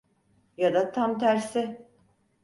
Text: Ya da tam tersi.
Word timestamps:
Ya 0.57 0.73
da 0.73 0.91
tam 0.91 1.19
tersi. 1.19 1.87